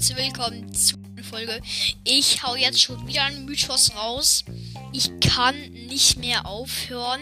Leute, 0.00 0.16
willkommen 0.16 0.74
zu 0.74 0.96
Folge. 1.28 1.60
Ich 2.04 2.42
hau 2.42 2.56
jetzt 2.56 2.80
schon 2.80 3.06
wieder 3.06 3.24
einen 3.24 3.44
Mythos 3.44 3.94
raus. 3.94 4.46
Ich 4.94 5.10
kann 5.20 5.54
nicht 5.72 6.16
mehr 6.16 6.46
aufhören. 6.46 7.20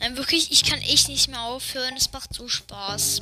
Nein, 0.00 0.16
wirklich, 0.16 0.50
ich 0.50 0.64
kann 0.64 0.78
echt 0.80 1.08
nicht 1.08 1.28
mehr 1.28 1.42
aufhören. 1.42 1.94
Es 1.98 2.10
macht 2.12 2.32
so 2.32 2.48
Spaß. 2.48 3.20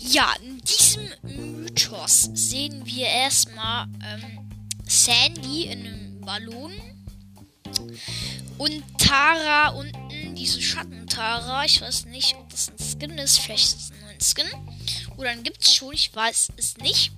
Ja, 0.00 0.34
in 0.42 0.58
diesem 0.62 1.08
Mythos 1.22 2.28
sehen 2.34 2.84
wir 2.84 3.06
erstmal 3.06 3.86
ähm, 4.04 4.50
Sandy 4.84 5.66
in 5.66 5.86
einem 5.86 6.20
Ballon. 6.22 6.72
Und 8.58 8.82
Tara 8.98 9.68
unten, 9.68 10.34
diese 10.34 10.60
Schattentara. 10.60 11.64
Ich 11.66 11.80
weiß 11.80 12.06
nicht, 12.06 12.34
ob 12.34 12.50
das 12.50 12.68
ein 12.68 12.78
Skin 12.78 13.16
ist. 13.16 13.38
Vielleicht 13.38 13.76
ist 13.76 13.80
es 13.80 13.90
ein 13.92 13.99
Skin. 14.20 14.46
Oder 15.16 15.34
dann 15.34 15.42
gibt 15.42 15.62
es 15.62 15.74
schon, 15.74 15.92
ich 15.92 16.14
weiß 16.14 16.48
es 16.56 16.76
nicht. 16.78 17.12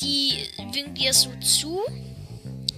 Die 0.00 0.48
winkt 0.72 0.98
dir 0.98 1.14
so 1.14 1.30
zu 1.40 1.80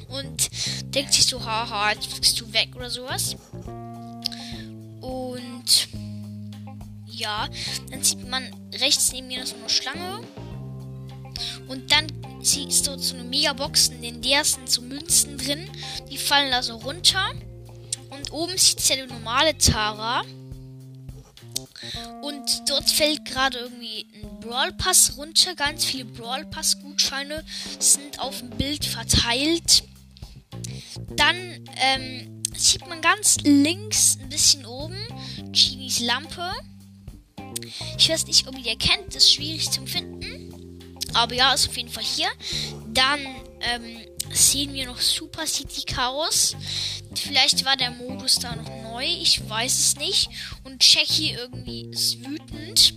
und 0.09 0.50
denkt 0.95 1.12
sich 1.12 1.27
so, 1.27 1.45
haha, 1.45 1.92
jetzt 1.92 2.06
fliegst 2.06 2.41
du 2.41 2.52
weg 2.52 2.70
oder 2.77 2.91
sowas. 2.91 3.36
Und 5.00 5.88
ja, 7.06 7.48
dann 7.91 8.02
sieht 8.02 8.28
man 8.28 8.55
rechts 8.74 9.12
neben 9.12 9.28
mir 9.28 9.41
noch 9.41 9.46
so 9.46 9.56
eine 9.56 9.69
Schlange. 9.69 10.20
Und 11.69 11.91
dann 11.91 12.06
ist 12.41 12.86
dort 12.86 13.00
so 13.00 13.14
eine 13.14 13.24
Megabox, 13.24 13.88
in 14.00 14.20
der 14.20 14.44
sind 14.44 14.69
so 14.69 14.83
Münzen 14.83 15.38
drin. 15.38 15.69
Die 16.10 16.19
fallen 16.19 16.50
da 16.50 16.62
so 16.62 16.77
runter. 16.77 17.33
Und 18.10 18.33
oben 18.33 18.56
sieht 18.58 18.78
es 18.78 18.88
ja 18.88 18.96
die 18.96 19.12
normale 19.12 19.56
Tara. 19.56 20.22
Und 22.23 22.62
dort 22.69 22.91
fällt 22.91 23.24
gerade 23.24 23.59
irgendwie 23.59 24.06
ein 24.15 24.41
Brawl 24.41 24.72
Pass 24.72 25.17
runter. 25.17 25.55
Ganz 25.55 25.84
viele 25.84 26.05
Brawl 26.05 26.45
Pass 26.47 26.81
Gutscheine 26.81 27.45
sind 27.78 28.20
auf 28.20 28.39
dem 28.39 28.50
Bild 28.50 28.84
verteilt. 28.84 29.84
Dann 31.17 31.36
ähm, 31.77 32.42
sieht 32.56 32.86
man 32.89 33.00
ganz 33.00 33.39
links 33.42 34.19
ein 34.20 34.28
bisschen 34.28 34.64
oben 34.67 34.97
Chinis 35.53 36.00
Lampe. 36.00 36.50
Ich 37.98 38.08
weiß 38.08 38.27
nicht, 38.27 38.47
ob 38.47 38.56
ihr 38.56 38.62
die 38.62 38.69
erkennt. 38.70 39.08
Das 39.08 39.25
ist 39.25 39.34
schwierig 39.34 39.70
zu 39.70 39.84
finden. 39.86 40.80
Aber 41.12 41.34
ja, 41.34 41.53
ist 41.55 41.69
auf 41.69 41.77
jeden 41.77 41.89
Fall 41.89 42.05
hier. 42.05 42.28
Dann 42.92 43.20
ähm, 43.61 43.98
sehen 44.33 44.73
wir 44.73 44.86
noch 44.86 45.01
Super 45.01 45.47
City 45.47 45.83
Chaos. 45.83 46.56
Vielleicht 47.14 47.64
war 47.64 47.77
der 47.77 47.91
Modus 47.91 48.39
da 48.39 48.55
noch 48.56 48.69
neu, 48.95 49.05
ich 49.05 49.48
weiß 49.48 49.78
es 49.78 49.97
nicht. 49.97 50.28
Und 50.62 50.83
Jackie 50.84 51.33
irgendwie 51.33 51.87
ist 51.87 52.25
wütend 52.25 52.95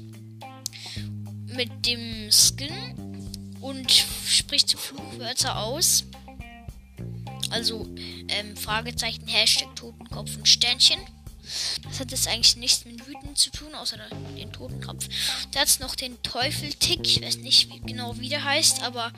mit 1.47 1.85
dem 1.85 2.29
Skin 2.31 3.31
und 3.61 3.91
spricht 4.27 4.77
Fluchwörter 4.77 5.57
aus. 5.59 6.05
Also 7.49 7.87
ähm, 8.27 8.55
Fragezeichen, 8.55 9.27
Hashtag 9.27 9.75
Totenkopf 9.75 10.35
und 10.37 10.47
Sternchen. 10.47 10.99
Das 11.83 11.99
hat 12.01 12.11
jetzt 12.11 12.27
eigentlich 12.27 12.57
nichts 12.57 12.85
mit 12.85 13.07
wütend 13.07 13.37
zu 13.37 13.49
tun, 13.49 13.73
außer 13.73 13.97
den 14.37 14.51
Totenkopf. 14.51 15.07
Da 15.51 15.61
hat 15.61 15.67
es 15.67 15.79
noch 15.79 15.95
den 15.95 16.21
Teufel-Tick. 16.21 17.07
Ich 17.07 17.21
weiß 17.21 17.37
nicht 17.37 17.69
wie, 17.71 17.79
genau, 17.79 18.19
wie 18.19 18.29
der 18.29 18.43
heißt, 18.43 18.83
aber 18.83 19.11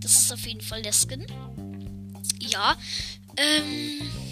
das 0.00 0.18
ist 0.20 0.32
auf 0.32 0.44
jeden 0.46 0.60
Fall 0.60 0.82
der 0.82 0.92
Skin. 0.92 1.24
Ja. 2.40 2.76
Ähm, 3.36 4.27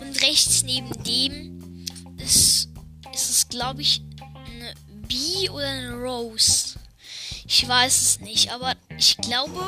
und 0.00 0.22
rechts 0.22 0.62
neben 0.62 0.90
dem 1.04 1.86
ist, 2.18 2.68
ist 3.12 3.30
es, 3.30 3.48
glaube 3.48 3.82
ich, 3.82 4.02
eine 4.46 4.74
Bee 5.06 5.48
oder 5.50 5.68
eine 5.68 5.94
Rose. 5.94 6.78
Ich 7.46 7.66
weiß 7.66 8.02
es 8.02 8.20
nicht, 8.20 8.52
aber 8.52 8.74
ich 8.96 9.16
glaube, 9.18 9.60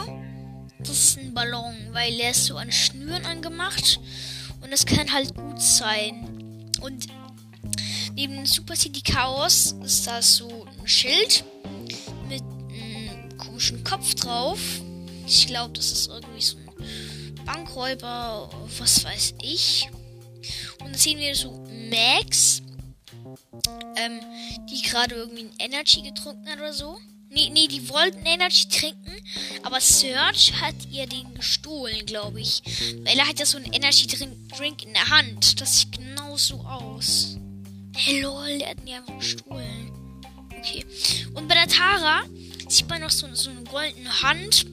das 0.78 0.90
ist 0.90 1.18
ein 1.18 1.34
Ballon, 1.34 1.74
weil 1.92 2.18
er 2.20 2.30
ist 2.30 2.46
so 2.46 2.56
an 2.56 2.70
Schnüren 2.70 3.24
angemacht 3.24 4.00
und 4.60 4.72
es 4.72 4.84
kann 4.84 5.12
halt 5.12 5.34
gut 5.34 5.60
sein. 5.60 6.70
Und 6.80 7.06
neben 8.14 8.44
Super 8.46 8.76
City 8.76 9.00
Chaos 9.02 9.74
ist 9.82 10.06
da 10.06 10.20
so 10.22 10.66
ein 10.78 10.86
Schild 10.86 11.44
mit 12.28 12.42
einem 12.42 13.38
komischen 13.38 13.82
Kopf 13.84 14.14
drauf. 14.14 14.60
Ich 15.26 15.46
glaube, 15.46 15.72
das 15.74 15.92
ist 15.92 16.08
irgendwie 16.08 16.42
so 16.42 16.56
ein 16.56 17.34
Bankräuber, 17.44 18.50
was 18.78 19.04
weiß 19.04 19.34
ich. 19.42 19.88
Sehen 21.00 21.18
wir 21.18 21.34
so 21.34 21.64
Max, 21.88 22.60
ähm, 23.96 24.20
die 24.70 24.82
gerade 24.82 25.14
irgendwie 25.14 25.44
ein 25.44 25.54
Energy 25.58 26.02
getrunken 26.02 26.46
hat 26.46 26.58
oder 26.58 26.74
so. 26.74 26.98
Nee, 27.30 27.48
nee, 27.50 27.68
die 27.68 27.88
wollten 27.88 28.26
Energy 28.26 28.68
trinken, 28.68 29.10
aber 29.62 29.80
Search 29.80 30.52
hat 30.60 30.74
ihr 30.90 31.06
den 31.06 31.32
gestohlen, 31.32 32.04
glaube 32.04 32.42
ich. 32.42 32.60
Weil 33.04 33.18
er 33.18 33.26
hat 33.26 33.38
ja 33.38 33.46
so 33.46 33.56
einen 33.56 33.72
Energy 33.72 34.08
Drink 34.08 34.82
in 34.82 34.92
der 34.92 35.08
Hand. 35.08 35.58
Das 35.62 35.80
sieht 35.80 35.92
genau 35.92 36.36
so 36.36 36.56
aus. 36.60 37.38
Hey 37.96 38.20
lol, 38.20 38.58
der 38.58 38.68
hat 38.68 38.84
mir 38.84 38.96
einfach 38.98 39.16
gestohlen. 39.16 39.90
Okay. 40.58 40.84
Und 41.32 41.48
bei 41.48 41.54
der 41.54 41.68
Tara 41.68 42.24
sieht 42.68 42.90
man 42.90 43.00
noch 43.00 43.10
so, 43.10 43.26
so 43.34 43.48
eine 43.48 43.64
goldene 43.64 44.20
Hand. 44.20 44.66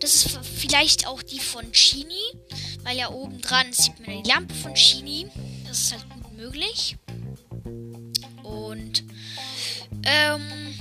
Das 0.00 0.24
ist 0.24 0.38
vielleicht 0.42 1.06
auch 1.06 1.22
die 1.22 1.40
von 1.40 1.70
Chini. 1.72 2.14
Weil 2.84 2.96
ja 2.96 3.10
oben 3.10 3.40
dran 3.40 3.72
sieht 3.72 3.98
man 4.00 4.22
die 4.22 4.28
Lampe 4.28 4.54
von 4.54 4.74
Chini. 4.74 5.26
Das 5.66 5.78
ist 5.78 5.92
halt 5.92 6.08
gut 6.10 6.32
möglich. 6.32 6.96
Und 8.42 9.04
ähm, 10.04 10.74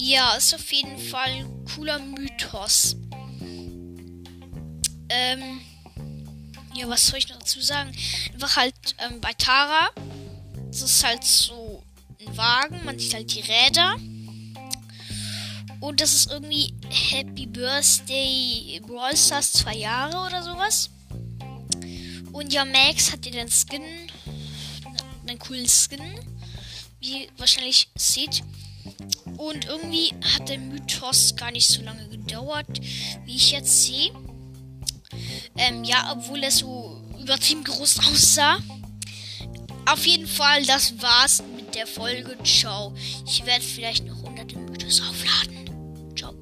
ja, 0.00 0.34
ist 0.34 0.54
auf 0.54 0.72
jeden 0.72 0.98
Fall 0.98 1.28
ein 1.28 1.64
cooler 1.74 1.98
Mythos. 1.98 2.96
Ähm, 5.10 5.60
ja, 6.74 6.88
was 6.88 7.06
soll 7.06 7.18
ich 7.18 7.28
noch 7.28 7.38
dazu 7.38 7.60
sagen? 7.60 7.92
Einfach 8.32 8.56
halt 8.56 8.74
ähm, 8.98 9.20
bei 9.20 9.32
Tara. 9.34 9.90
Das 10.70 10.82
ist 10.82 11.04
halt 11.04 11.24
so 11.24 11.82
ein 12.20 12.36
Wagen. 12.36 12.84
Man 12.84 12.98
sieht 12.98 13.14
halt 13.14 13.34
die 13.34 13.40
Räder. 13.40 13.96
Und 15.80 16.00
das 16.00 16.12
ist 16.12 16.30
irgendwie 16.30 16.74
Happy 16.90 17.46
Birthday 17.46 18.80
Brawl 18.86 19.16
Stars 19.16 19.52
zwei 19.52 19.76
Jahre 19.76 20.26
oder 20.26 20.42
sowas. 20.42 20.90
Und 22.32 22.52
ja, 22.52 22.64
Max 22.64 23.12
hat 23.12 23.24
ihr 23.26 23.32
den 23.32 23.48
Skin, 23.48 23.82
einen 25.26 25.38
coolen 25.38 25.68
Skin, 25.68 26.00
wie 27.00 27.24
ihr 27.24 27.28
wahrscheinlich 27.36 27.88
seht. 27.96 28.42
Und 29.36 29.66
irgendwie 29.66 30.12
hat 30.36 30.48
der 30.48 30.58
Mythos 30.58 31.36
gar 31.36 31.52
nicht 31.52 31.68
so 31.68 31.82
lange 31.82 32.08
gedauert, 32.08 32.80
wie 33.24 33.36
ich 33.36 33.52
jetzt 33.52 33.84
sehe. 33.84 34.12
Ähm, 35.56 35.84
ja, 35.84 36.12
obwohl 36.12 36.42
er 36.42 36.50
so 36.50 37.00
übertrieben 37.20 37.64
groß 37.64 37.98
aussah. 38.10 38.58
Auf 39.86 40.06
jeden 40.06 40.26
Fall, 40.26 40.64
das 40.64 41.00
war's 41.00 41.42
der 41.74 41.86
Folge. 41.86 42.36
Ciao. 42.44 42.94
Ich 43.26 43.44
werde 43.46 43.64
vielleicht 43.64 44.06
noch 44.06 44.22
100 44.24 44.56
Mythos 44.56 45.02
aufladen. 45.02 46.14
Ciao. 46.16 46.34